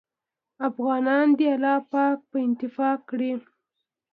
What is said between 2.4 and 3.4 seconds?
اتفاق کړي